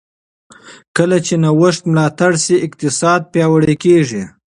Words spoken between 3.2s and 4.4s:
پیاوړی کېږي.